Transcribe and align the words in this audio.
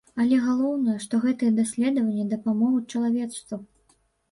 Але 0.23 0.37
галоўнае, 0.45 0.95
што 1.03 1.19
гэтыя 1.25 1.51
даследаванні 1.59 2.27
дапамогуць 2.33 2.91
чалавецтву. 2.97 3.63